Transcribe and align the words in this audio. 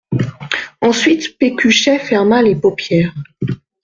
Ensuite 0.81 1.37
Pécuchet 1.37 1.99
ferma 1.99 2.41
les 2.41 2.55
paupières. 2.55 3.13